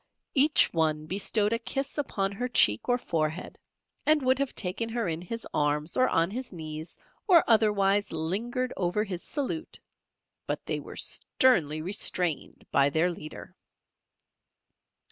[0.33, 3.59] Each one bestowed a kiss upon her cheek or forehead,
[4.03, 8.73] and would have taken her in his arms, or on his knees, or otherwise lingered
[8.75, 9.79] over his salute,
[10.47, 13.55] but they were sternly restrained by their leader.